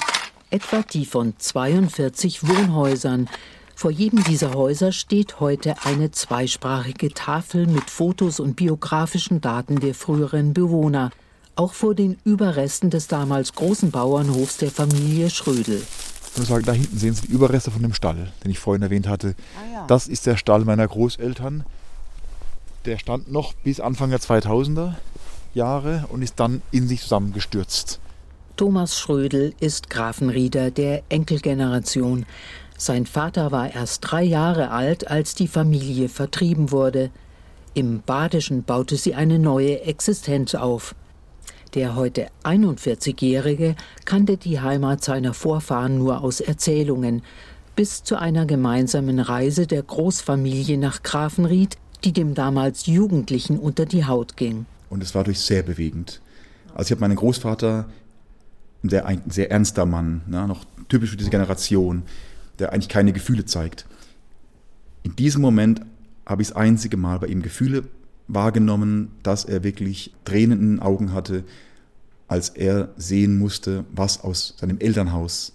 etwa 0.54 0.84
die 0.84 1.06
von 1.06 1.34
42 1.36 2.48
Wohnhäusern. 2.48 3.28
Vor 3.76 3.90
jedem 3.90 4.24
dieser 4.24 4.54
Häuser 4.54 4.92
steht 4.92 5.40
heute 5.40 5.76
eine 5.84 6.12
zweisprachige 6.12 7.12
Tafel 7.12 7.66
mit 7.66 7.90
Fotos 7.90 8.40
und 8.40 8.56
biografischen 8.56 9.42
Daten 9.42 9.80
der 9.80 9.96
früheren 9.96 10.54
Bewohner. 10.54 11.10
Auch 11.56 11.74
vor 11.74 11.96
den 11.96 12.18
Überresten 12.24 12.92
des 12.92 13.08
damals 13.08 13.54
großen 13.54 13.90
Bauernhofs 13.90 14.58
der 14.58 14.70
Familie 14.70 15.32
Schrödel. 15.32 15.82
Ich 16.34 16.38
muss 16.38 16.48
sagen, 16.48 16.66
da 16.66 16.72
hinten 16.72 17.00
sehen 17.00 17.16
Sie 17.16 17.28
die 17.28 17.34
Überreste 17.34 17.72
von 17.72 17.82
dem 17.82 17.96
Stall, 17.96 18.32
den 18.44 18.52
ich 18.52 18.60
vorhin 18.60 18.84
erwähnt 18.84 19.08
hatte. 19.08 19.36
Ah, 19.58 19.74
ja. 19.74 19.88
Das 19.88 20.08
ist 20.08 20.28
der 20.28 20.38
Stall 20.38 20.66
meiner 20.66 20.88
Großeltern. 20.88 21.64
Der 22.86 23.00
stand 23.00 23.32
noch 23.32 23.54
bis 23.54 23.80
Anfang 23.80 24.12
der 24.12 24.20
2000er 24.20 24.94
Jahre 25.56 26.06
und 26.10 26.22
ist 26.22 26.40
dann 26.40 26.62
in 26.72 26.88
sich 26.88 27.02
zusammengestürzt. 27.02 28.00
Thomas 28.64 28.98
Schrödel 28.98 29.54
ist 29.60 29.90
Grafenrieder 29.90 30.72
der 30.72 31.04
Enkelgeneration. 31.10 32.26
Sein 32.78 33.06
Vater 33.06 33.52
war 33.52 33.76
erst 33.76 34.10
drei 34.10 34.24
Jahre 34.24 34.72
alt, 34.72 35.12
als 35.12 35.36
die 35.36 35.50
Familie 35.50 36.08
vertrieben 36.08 36.72
wurde. 36.72 37.10
Im 37.74 38.02
Badischen 38.04 38.64
baute 38.64 38.96
sie 38.96 39.16
eine 39.16 39.38
neue 39.38 39.82
Existenz 39.82 40.56
auf. 40.56 40.96
Der 41.74 41.98
heute 41.98 42.28
41-Jährige 42.46 43.76
kannte 44.06 44.38
die 44.38 44.62
Heimat 44.62 45.04
seiner 45.04 45.34
Vorfahren 45.34 45.98
nur 45.98 46.24
aus 46.24 46.40
Erzählungen, 46.40 47.22
bis 47.76 48.06
zu 48.06 48.18
einer 48.18 48.46
gemeinsamen 48.46 49.20
Reise 49.20 49.68
der 49.68 49.84
Großfamilie 49.84 50.78
nach 50.78 51.04
Grafenried, 51.04 51.76
die 52.06 52.14
dem 52.14 52.34
damals 52.34 52.86
Jugendlichen 52.86 53.60
unter 53.60 53.86
die 53.86 54.06
Haut 54.06 54.38
ging. 54.38 54.66
Und 54.90 55.04
es 55.04 55.14
war 55.14 55.26
durch 55.26 55.42
sehr 55.42 55.64
bewegend. 55.64 56.22
Also 56.74 56.88
ich 56.88 56.92
habe 56.92 57.02
meinen 57.02 57.18
Großvater 57.18 57.88
ein 58.84 58.90
sehr, 58.90 59.06
ein 59.06 59.22
sehr 59.30 59.52
ernster 59.52 59.86
Mann, 59.86 60.22
ne, 60.28 60.48
noch 60.48 60.66
typisch 60.90 61.12
für 61.12 61.18
diese 61.18 61.30
Generation, 61.30 62.04
der 62.60 62.74
eigentlich 62.74 62.90
keine 62.90 63.14
Gefühle 63.14 63.46
zeigt. 63.46 63.86
In 65.04 65.16
diesem 65.16 65.42
Moment 65.42 65.82
habe 66.26 66.42
ich 66.42 66.50
das 66.50 66.58
einzige 66.58 66.98
Mal 66.98 67.20
bei 67.20 67.28
ihm 67.28 67.42
Gefühle 67.42 67.84
wahrgenommen, 68.28 69.10
dass 69.24 69.46
er 69.46 69.64
wirklich 69.64 70.14
Tränen 70.26 70.60
in 70.60 70.70
den 70.72 70.80
Augen 70.80 71.14
hatte, 71.14 71.44
als 72.28 72.50
er 72.50 72.90
sehen 72.98 73.38
musste, 73.38 73.86
was 73.94 74.22
aus 74.22 74.56
seinem 74.58 74.80
Elternhaus, 74.80 75.54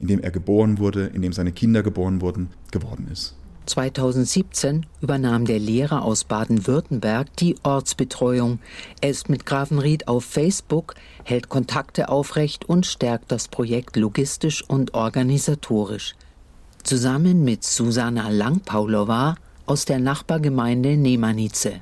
in 0.00 0.08
dem 0.08 0.20
er 0.20 0.30
geboren 0.30 0.78
wurde, 0.78 1.06
in 1.06 1.22
dem 1.22 1.32
seine 1.32 1.52
Kinder 1.52 1.82
geboren 1.82 2.20
wurden, 2.20 2.50
geworden 2.70 3.08
ist. 3.10 3.37
2017 3.68 4.86
übernahm 5.00 5.44
der 5.44 5.58
Lehrer 5.58 6.02
aus 6.02 6.24
Baden-Württemberg 6.24 7.34
die 7.36 7.56
Ortsbetreuung. 7.62 8.58
Er 9.00 9.10
ist 9.10 9.28
mit 9.28 9.46
Grafenried 9.46 10.08
auf 10.08 10.24
Facebook, 10.24 10.94
hält 11.24 11.48
Kontakte 11.48 12.08
aufrecht 12.08 12.68
und 12.68 12.86
stärkt 12.86 13.30
das 13.30 13.48
Projekt 13.48 13.96
logistisch 13.96 14.64
und 14.68 14.94
organisatorisch. 14.94 16.14
Zusammen 16.82 17.44
mit 17.44 17.64
Susanna 17.64 18.30
Langpaulowa 18.30 19.36
aus 19.66 19.84
der 19.84 19.98
Nachbargemeinde 19.98 20.96
Nemanice. 20.96 21.80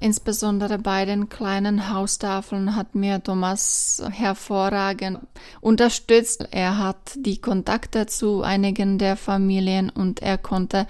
Insbesondere 0.00 0.78
bei 0.78 1.04
den 1.04 1.28
kleinen 1.28 1.92
Haustafeln 1.92 2.76
hat 2.76 2.94
mir 2.94 3.20
Thomas 3.20 4.00
hervorragend 4.12 5.18
unterstützt. 5.60 6.46
Er 6.52 6.78
hat 6.78 6.96
die 7.16 7.38
Kontakte 7.38 8.06
zu 8.06 8.42
einigen 8.42 8.98
der 8.98 9.16
Familien 9.16 9.90
und 9.90 10.22
er 10.22 10.38
konnte 10.38 10.86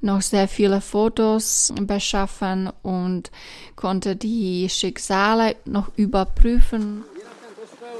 noch 0.00 0.22
sehr 0.22 0.46
viele 0.46 0.80
Fotos 0.80 1.72
beschaffen 1.80 2.70
und 2.82 3.32
konnte 3.74 4.14
die 4.14 4.68
Schicksale 4.68 5.56
noch 5.64 5.90
überprüfen. 5.96 7.02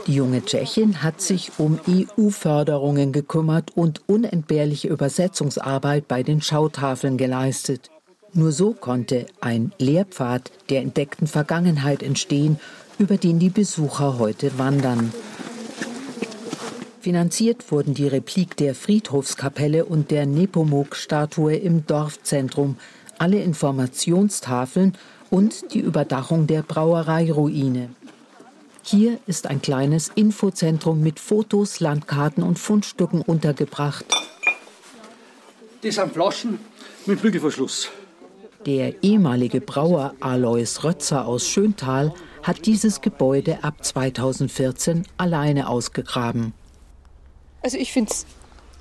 Die 0.07 0.15
junge 0.15 0.45
Tschechin 0.45 1.03
hat 1.03 1.21
sich 1.21 1.51
um 1.59 1.81
EU-Förderungen 1.89 3.13
gekümmert 3.13 3.77
und 3.77 4.03
unentbehrliche 4.07 4.89
Übersetzungsarbeit 4.89 6.07
bei 6.07 6.23
den 6.23 6.43
Schautafeln 6.43 7.17
geleistet. 7.17 7.91
Nur 8.37 8.51
so 8.51 8.73
konnte 8.73 9.27
ein 9.41 9.73
Lehrpfad 9.79 10.51
der 10.69 10.83
entdeckten 10.83 11.29
Vergangenheit 11.29 12.03
entstehen, 12.03 12.59
über 12.99 13.17
den 13.17 13.39
die 13.39 13.49
Besucher 13.49 14.19
heute 14.19 14.59
wandern. 14.59 15.13
Finanziert 17.01 17.71
wurden 17.71 17.95
die 17.95 18.09
Replik 18.09 18.57
der 18.57 18.75
Friedhofskapelle 18.75 19.85
und 19.85 20.11
der 20.11 20.27
Nepomuk-Statue 20.27 21.55
im 21.55 21.87
Dorfzentrum, 21.87 22.77
alle 23.19 23.41
Informationstafeln 23.41 24.97
und 25.31 25.73
die 25.73 25.81
Überdachung 25.81 26.49
der 26.49 26.63
Brauereiruine. 26.63 27.91
Hier 28.83 29.19
ist 29.27 29.47
ein 29.47 29.63
kleines 29.63 30.11
Infozentrum 30.15 31.03
mit 31.03 31.21
Fotos, 31.21 31.79
Landkarten 31.79 32.43
und 32.43 32.59
Fundstücken 32.59 33.23
untergebracht. 33.23 34.07
Das 35.83 35.95
sind 35.95 36.13
Flaschen 36.13 36.59
mit 37.07 37.23
Bügelverschluss. 37.23 37.91
Der 38.67 39.03
ehemalige 39.03 39.61
Brauer 39.61 40.15
Alois 40.21 40.83
Rötzer 40.83 41.27
aus 41.27 41.47
Schöntal 41.47 42.15
hat 42.43 42.65
dieses 42.65 43.03
Gebäude 43.03 43.63
ab 43.63 43.85
2014 43.85 45.07
alleine 45.19 45.69
ausgegraben. 45.69 46.55
Also 47.63 47.77
ich 47.77 47.93
finde 47.93 48.13
es 48.13 48.27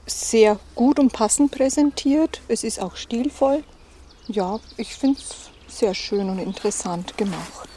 sehr 0.06 0.58
gut 0.76 1.00
und 1.00 1.12
passend 1.12 1.52
präsentiert. 1.52 2.42
Es 2.48 2.64
ist 2.64 2.82
auch 2.82 2.96
stilvoll. 2.96 3.64
Ja, 4.28 4.62
ich 4.78 4.96
finde 4.96 5.20
es 5.20 5.50
sehr 5.68 5.94
schön 5.94 6.30
und 6.30 6.40
interessant 6.40 7.18
gemacht. 7.18 7.70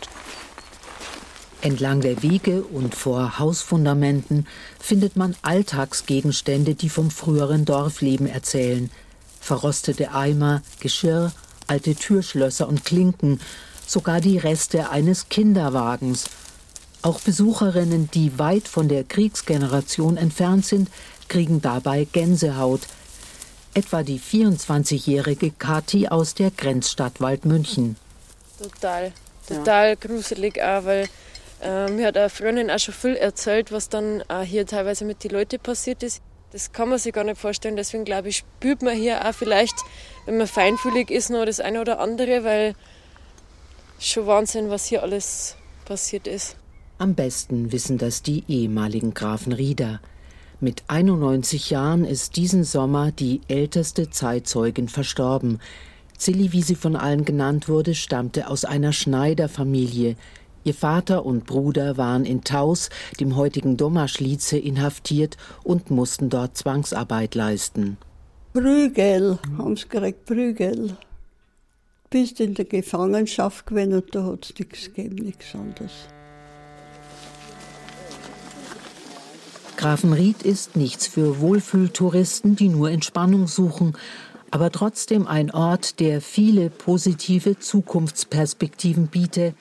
Entlang 1.61 2.01
der 2.01 2.23
Wege 2.23 2.63
und 2.63 2.95
vor 2.95 3.41
Hausfundamenten 3.41 4.47
findet 4.79 5.17
man 5.17 5.35
Alltagsgegenstände, 5.43 6.77
die 6.77 6.89
vom 6.89 7.11
früheren 7.11 7.65
Dorfleben 7.65 8.29
erzählen. 8.29 8.91
Verrostete 9.41 10.13
Eimer, 10.13 10.63
Geschirr, 10.81 11.33
alte 11.67 11.95
Türschlösser 11.95 12.69
und 12.69 12.85
Klinken, 12.85 13.41
sogar 13.87 14.21
die 14.21 14.39
Reste 14.39 14.91
eines 14.91 15.29
Kinderwagens. 15.29 16.29
Auch 17.03 17.21
Besucherinnen, 17.21 18.11
die 18.13 18.39
weit 18.39 18.69
von 18.69 18.89
der 18.89 19.05
Kriegsgeneration 19.05 20.17
entfernt 20.17 20.67
sind, 20.67 20.89
kriegen 21.29 21.63
dabei 21.63 22.07
Gänsehaut. 22.11 22.83
Etwa 23.75 24.03
die 24.03 24.19
24-jährige 24.19 25.51
Kathi 25.53 26.09
aus 26.09 26.35
der 26.35 26.51
Grenzstadt 26.51 27.21
Waldmünchen. 27.21 27.97
Total, 28.59 29.13
total 29.47 29.89
ja. 29.91 29.95
gruselig 29.95 30.61
auch, 30.63 30.85
weil 30.85 31.09
Äh, 31.63 31.91
mir 31.91 32.09
hat 32.09 32.17
eine 32.17 32.29
Freundin 32.29 32.71
auch 32.71 32.79
schon 32.79 32.95
viel 32.95 33.17
erzählt, 33.17 33.73
was 33.73 33.89
dann 33.89 34.23
auch 34.29 34.43
hier 34.43 34.67
teilweise 34.67 35.05
mit 35.05 35.25
den 35.25 35.31
Leuten 35.31 35.59
passiert 35.59 36.03
ist. 36.03 36.23
Das 36.53 36.73
kann 36.73 36.89
man 36.89 36.99
sich 36.99 37.13
gar 37.13 37.25
nicht 37.25 37.41
vorstellen. 37.41 37.77
Deswegen 37.77 38.05
glaube 38.05 38.29
ich, 38.29 38.39
spürt 38.39 38.83
man 38.83 38.95
hier 38.95 39.27
auch 39.27 39.35
vielleicht, 39.35 39.75
wenn 40.27 40.37
man 40.37 40.47
feinfühlig 40.47 41.11
ist, 41.11 41.31
noch 41.31 41.45
das 41.47 41.61
eine 41.61 41.81
oder 41.81 42.01
andere, 42.01 42.45
weil 42.45 42.75
schon 43.99 44.27
Wahnsinn, 44.27 44.69
was 44.69 44.85
hier 44.85 45.03
alles 45.03 45.57
passiert 45.85 46.27
ist. 46.27 46.57
Am 46.99 47.15
besten 47.15 47.73
wissen 47.73 47.99
das 47.99 48.23
die 48.23 48.45
ehemaligen 48.49 49.15
Grafen 49.15 49.53
Rieder. 49.53 50.01
Mit 50.61 50.85
91 50.89 51.71
Jahren 51.71 52.05
ist 52.05 52.37
diesen 52.37 52.65
Sommer 52.65 53.13
die 53.13 53.43
älteste 53.49 54.11
Zeitzeugin 54.11 54.89
verstorben. 54.89 55.61
Zilli, 56.17 56.53
wie 56.53 56.63
sie 56.63 56.75
von 56.75 56.97
allen 56.97 57.25
genannt 57.27 57.69
wurde, 57.69 57.95
stammte 57.95 58.49
aus 58.49 58.65
einer 58.65 58.93
Schneiderfamilie. 58.93 60.17
Ihr 60.65 60.75
Vater 60.75 61.27
und 61.27 61.45
Bruder 61.45 61.99
waren 61.99 62.25
in 62.25 62.43
Taus, 62.43 62.89
dem 63.21 63.37
heutigen 63.37 63.77
Domaschlice, 63.77 64.55
inhaftiert 64.55 65.37
und 65.63 65.91
mussten 65.91 66.31
dort 66.31 66.57
Zwangsarbeit 66.57 67.35
leisten. 67.35 67.99
Prügel, 68.57 69.39
haben 69.59 69.77
sie 69.77 69.87
gekriegt, 69.87 70.25
Prügel. 70.25 70.97
Bist 72.09 72.41
in 72.41 72.55
der 72.55 72.65
Gefangenschaft 72.65 73.67
gewesen 73.67 73.93
und 73.93 74.15
da 74.15 74.25
hat 74.25 74.47
es 74.47 74.59
nichts 74.59 74.95
gegeben, 74.95 75.17
nichts 75.17 75.55
anderes. 75.55 75.93
Grafenried 79.77 80.43
ist 80.43 80.75
nichts 80.75 81.07
für 81.07 81.41
Wohlfühltouristen, 81.41 82.57
die 82.57 82.71
nur 82.71 82.91
Entspannung 82.91 83.47
suchen, 83.47 83.95
aber 84.51 84.73
trotzdem 84.73 85.27
ein 85.27 85.51
Ort, 85.51 86.01
der 86.01 86.23
viele 86.23 86.71
positive 86.71 87.59
Zukunftsperspektiven 87.59 89.09
biete, 89.09 89.53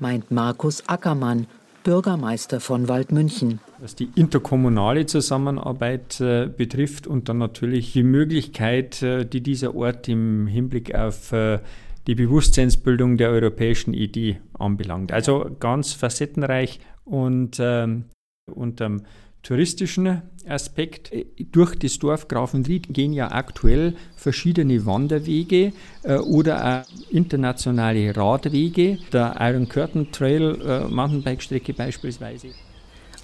meint 0.00 0.30
Markus 0.30 0.88
Ackermann, 0.88 1.48
Bürgermeister 1.84 2.60
von 2.60 2.88
Waldmünchen. 2.88 3.60
Was 3.80 3.94
die 3.94 4.08
interkommunale 4.16 5.06
Zusammenarbeit 5.06 6.20
äh, 6.20 6.48
betrifft 6.48 7.06
und 7.06 7.28
dann 7.28 7.38
natürlich 7.38 7.92
die 7.92 8.02
Möglichkeit, 8.02 9.02
äh, 9.02 9.24
die 9.24 9.40
dieser 9.40 9.74
Ort 9.74 10.08
im 10.08 10.48
Hinblick 10.48 10.94
auf 10.94 11.32
äh, 11.32 11.60
die 12.08 12.14
Bewusstseinsbildung 12.14 13.18
der 13.18 13.30
europäischen 13.30 13.94
Idee 13.94 14.40
anbelangt. 14.58 15.12
Also 15.12 15.54
ganz 15.60 15.92
facettenreich 15.92 16.80
und 17.04 17.58
ähm, 17.60 18.06
unterm 18.52 19.02
touristischen 19.42 20.22
Aspekt. 20.46 21.12
Durch 21.52 21.76
das 21.76 21.98
Dorf 21.98 22.28
Grafenried 22.28 22.92
gehen 22.92 23.12
ja 23.12 23.30
aktuell 23.30 23.94
verschiedene 24.16 24.84
Wanderwege 24.86 25.72
äh, 26.02 26.16
oder 26.16 26.82
auch 26.82 27.10
internationale 27.10 28.16
Radwege, 28.16 28.98
der 29.12 29.36
Iron 29.38 29.68
Curtain 29.68 30.10
Trail 30.10 30.60
äh, 30.66 30.88
Mountainbike-Strecke 30.88 31.74
beispielsweise. 31.74 32.48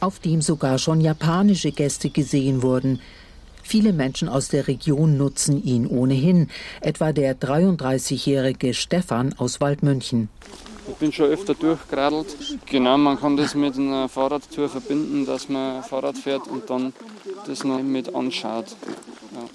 Auf 0.04 0.18
dem 0.18 0.42
sogar 0.42 0.76
schon 0.76 1.00
japanische 1.00 1.72
Gäste 1.72 2.10
gesehen 2.10 2.62
wurden. 2.62 3.00
Viele 3.62 3.94
Menschen 3.94 4.28
aus 4.28 4.48
der 4.48 4.68
Region 4.68 5.16
nutzen 5.16 5.64
ihn 5.64 5.86
ohnehin, 5.86 6.50
etwa 6.82 7.14
der 7.14 7.34
33-jährige 7.34 8.74
Stefan 8.74 9.34
aus 9.38 9.62
Waldmünchen. 9.62 10.28
Ich 10.86 10.94
bin 10.96 11.10
schon 11.10 11.30
öfter 11.30 11.54
durchgeradelt. 11.54 12.36
Genau, 12.66 12.98
man 12.98 13.18
kann 13.18 13.38
das 13.38 13.54
mit 13.54 13.78
einer 13.78 14.10
Fahrradtour 14.10 14.68
verbinden, 14.68 15.24
dass 15.24 15.48
man 15.48 15.82
Fahrrad 15.82 16.18
fährt 16.18 16.48
und 16.48 16.68
dann 16.68 16.92
das 17.46 17.64
noch 17.64 17.80
mit 17.80 18.14
anschaut. 18.14 18.76
Ja. 19.32 19.48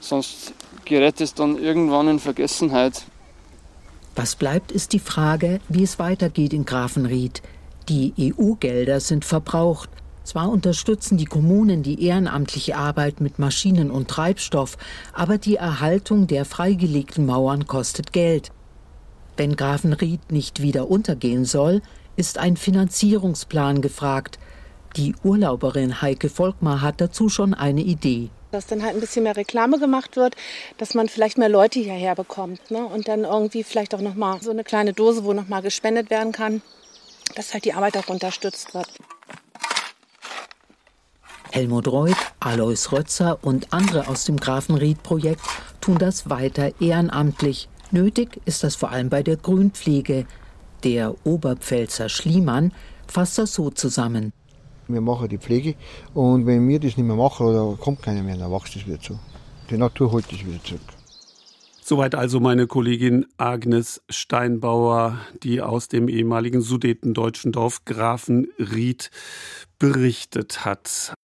Sonst 0.00 0.54
gerät 0.86 1.20
es 1.20 1.34
dann 1.34 1.58
irgendwann 1.58 2.08
in 2.08 2.18
Vergessenheit. 2.18 3.02
Was 4.16 4.36
bleibt, 4.36 4.72
ist 4.72 4.94
die 4.94 5.00
Frage, 5.00 5.60
wie 5.68 5.82
es 5.82 5.98
weitergeht 5.98 6.54
in 6.54 6.64
Grafenried. 6.64 7.42
Die 7.88 8.14
EU-Gelder 8.18 9.00
sind 9.00 9.24
verbraucht. 9.24 9.90
Zwar 10.22 10.50
unterstützen 10.50 11.16
die 11.16 11.24
Kommunen 11.24 11.82
die 11.82 12.04
ehrenamtliche 12.04 12.76
Arbeit 12.76 13.20
mit 13.20 13.38
Maschinen 13.38 13.90
und 13.90 14.08
Treibstoff, 14.08 14.76
aber 15.12 15.38
die 15.38 15.56
Erhaltung 15.56 16.26
der 16.26 16.44
freigelegten 16.44 17.26
Mauern 17.26 17.66
kostet 17.66 18.12
Geld. 18.12 18.52
Wenn 19.36 19.56
Grafenried 19.56 20.30
nicht 20.30 20.60
wieder 20.62 20.90
untergehen 20.90 21.44
soll, 21.44 21.82
ist 22.16 22.38
ein 22.38 22.56
Finanzierungsplan 22.56 23.80
gefragt. 23.80 24.38
Die 24.96 25.14
Urlauberin 25.24 26.02
Heike 26.02 26.28
Volkmar 26.28 26.82
hat 26.82 27.00
dazu 27.00 27.28
schon 27.28 27.54
eine 27.54 27.80
Idee. 27.80 28.28
Dass 28.50 28.66
dann 28.66 28.82
halt 28.82 28.94
ein 28.94 29.00
bisschen 29.00 29.22
mehr 29.22 29.36
Reklame 29.36 29.78
gemacht 29.78 30.16
wird, 30.16 30.36
dass 30.76 30.94
man 30.94 31.08
vielleicht 31.08 31.38
mehr 31.38 31.48
Leute 31.48 31.78
hierher 31.78 32.16
bekommt. 32.16 32.70
Ne? 32.70 32.84
Und 32.84 33.08
dann 33.08 33.24
irgendwie 33.24 33.64
vielleicht 33.64 33.94
auch 33.94 34.00
nochmal 34.00 34.42
so 34.42 34.50
eine 34.50 34.64
kleine 34.64 34.92
Dose, 34.92 35.24
wo 35.24 35.32
nochmal 35.32 35.62
gespendet 35.62 36.10
werden 36.10 36.32
kann, 36.32 36.60
dass 37.34 37.52
halt 37.52 37.64
die 37.64 37.72
Arbeit 37.72 37.96
auch 37.96 38.08
unterstützt 38.08 38.74
wird. 38.74 38.88
Helmut 41.52 41.88
Reuth, 41.88 42.16
Alois 42.38 42.92
Rötzer 42.92 43.38
und 43.42 43.72
andere 43.72 44.06
aus 44.06 44.24
dem 44.24 44.36
Grafenried-Projekt 44.36 45.42
tun 45.80 45.98
das 45.98 46.30
weiter 46.30 46.80
ehrenamtlich. 46.80 47.68
Nötig 47.90 48.40
ist 48.44 48.62
das 48.62 48.76
vor 48.76 48.90
allem 48.90 49.08
bei 49.08 49.24
der 49.24 49.36
Grünpflege. 49.36 50.26
Der 50.84 51.14
Oberpfälzer 51.26 52.08
Schliemann 52.08 52.72
fasst 53.08 53.38
das 53.38 53.52
so 53.52 53.70
zusammen. 53.70 54.32
Wir 54.86 55.00
machen 55.00 55.28
die 55.28 55.38
Pflege 55.38 55.74
und 56.14 56.46
wenn 56.46 56.68
wir 56.68 56.78
das 56.78 56.96
nicht 56.96 57.06
mehr 57.06 57.16
machen, 57.16 57.46
oder 57.46 57.76
kommt 57.76 58.02
keiner 58.02 58.22
mehr, 58.22 58.36
dann 58.36 58.52
wächst 58.52 58.76
es 58.76 58.86
wieder 58.86 59.00
zu. 59.00 59.18
Die 59.68 59.76
Natur 59.76 60.12
holt 60.12 60.32
es 60.32 60.44
wieder 60.44 60.62
zurück. 60.62 60.80
Soweit 61.90 62.14
also 62.14 62.38
meine 62.38 62.68
Kollegin 62.68 63.26
Agnes 63.36 64.00
Steinbauer, 64.08 65.18
die 65.42 65.60
aus 65.60 65.88
dem 65.88 66.06
ehemaligen 66.06 66.60
sudetendeutschen 66.60 67.50
Dorf 67.50 67.84
Grafenried 67.84 69.10
berichtet 69.80 70.64
hat. 70.64 71.14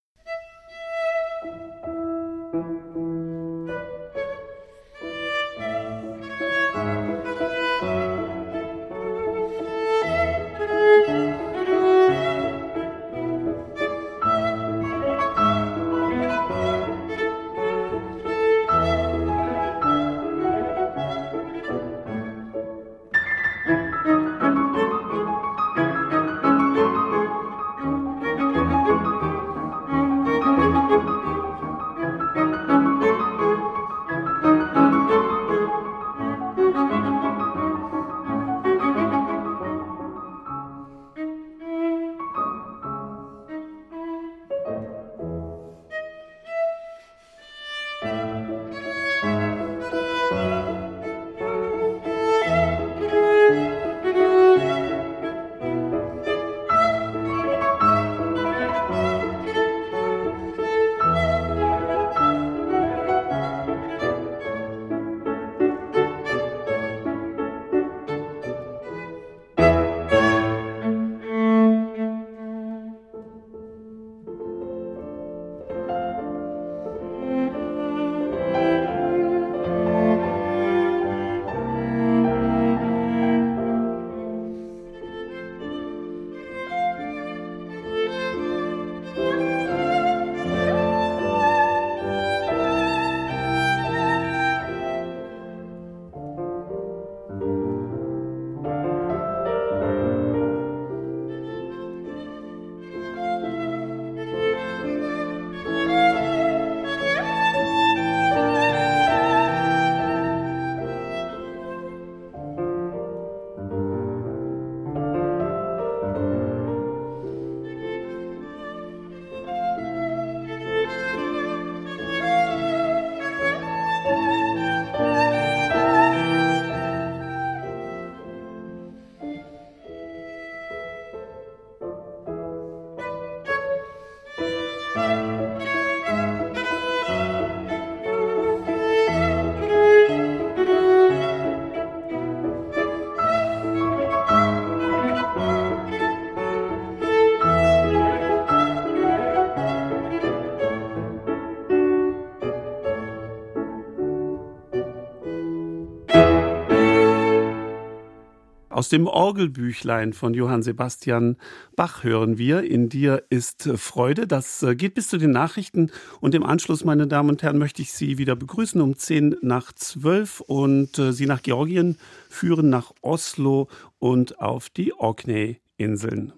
Aus 158.76 158.90
dem 158.90 159.06
Orgelbüchlein 159.06 160.12
von 160.12 160.34
Johann 160.34 160.62
Sebastian 160.62 161.38
Bach 161.76 162.04
hören 162.04 162.36
wir. 162.36 162.62
In 162.62 162.90
dir 162.90 163.22
ist 163.30 163.70
Freude. 163.76 164.26
Das 164.26 164.62
äh, 164.62 164.76
geht 164.76 164.92
bis 164.92 165.08
zu 165.08 165.16
den 165.16 165.30
Nachrichten. 165.30 165.90
Und 166.20 166.34
im 166.34 166.42
Anschluss, 166.42 166.84
meine 166.84 167.06
Damen 167.06 167.30
und 167.30 167.42
Herren, 167.42 167.56
möchte 167.56 167.80
ich 167.80 167.92
Sie 167.92 168.18
wieder 168.18 168.36
begrüßen 168.36 168.82
um 168.82 168.94
10 168.94 169.36
nach 169.40 169.72
12 169.72 170.40
und 170.42 170.98
äh, 170.98 171.14
Sie 171.14 171.24
nach 171.24 171.40
Georgien 171.42 171.96
führen, 172.28 172.68
nach 172.68 172.92
Oslo 173.00 173.68
und 173.98 174.42
auf 174.42 174.68
die 174.68 174.92
Orkney-Inseln. 174.92 176.34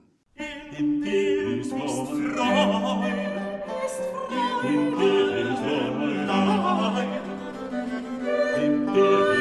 In 0.79 1.03
dir 1.03 1.61
ist 1.61 1.71
Freude, 1.73 2.21
in 4.63 4.97
dir 4.97 5.39
ist 5.45 5.59
Freude, 5.59 7.05
in 8.65 8.95
dir 8.95 9.38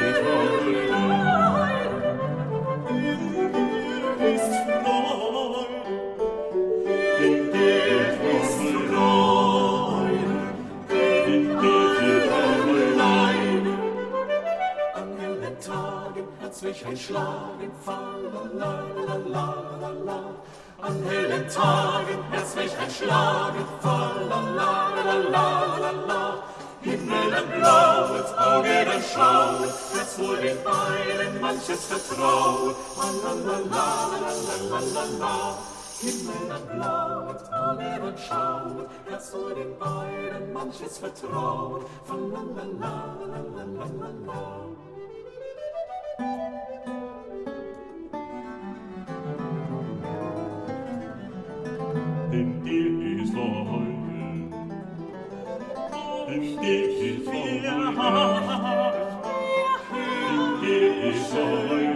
sich 16.68 16.84
entschlagen, 16.84 17.72
Fall, 17.84 18.30
An 20.80 21.02
hellen 21.08 21.48
Tagen 21.48 22.18
lass 22.32 22.54
mich 22.54 22.72
entschlagen, 22.84 23.64
falalalalalala. 23.80 26.44
Himmel 26.82 27.34
ein 27.34 27.48
blaues 27.58 28.30
Auge 28.38 28.84
dann 28.84 29.02
schauen, 29.12 29.64
dass 29.94 30.16
wohl 30.18 30.36
den 30.36 30.62
Beinen 30.62 31.40
manches 31.40 31.90
la, 31.90 31.96
la, 35.18 35.58
Himmel 36.00 36.46
ein 36.56 36.66
blaues 36.72 37.42
Auge 37.52 37.90
dann 38.00 38.18
schauen, 38.28 38.76
dass 39.10 39.26
wohl 39.34 39.52
den 39.54 39.72
Beinen 39.78 40.44
manches 40.52 40.94
la, 41.00 41.08
la 42.80 42.96
Denn 46.18 46.30
dir 52.64 53.22
ist 53.22 53.32
Freude, 53.32 53.86
denn 56.26 56.42
dir 56.60 56.88
ist 56.88 57.24
Freude, 57.24 57.74
denn 59.92 60.60
dir 60.60 60.86
ist 61.08 61.26
Freude. 61.28 61.87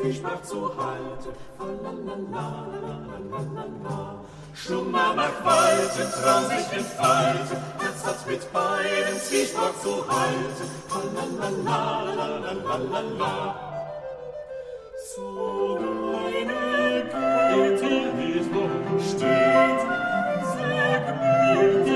Zwiespalt 0.00 0.46
zu 0.46 0.72
halten. 0.78 1.34
Schummer 4.54 5.14
mag 5.14 5.44
walten, 5.44 6.10
Traum 6.10 6.44
sich 6.46 6.72
entfalten, 6.78 7.58
Herz 7.78 8.04
hat 8.06 8.26
mit 8.26 8.52
beiden 8.52 9.20
Zwiespalt 9.20 9.74
zu 9.82 10.04
halten. 10.08 10.70
So 15.14 15.78
deine 15.78 17.04
Güte, 17.10 18.16
Hilfe 18.16 18.64
steht, 19.06 19.80
sag 20.56 21.04
mir, 21.20 21.89